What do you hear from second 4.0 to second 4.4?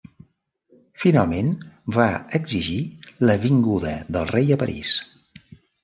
del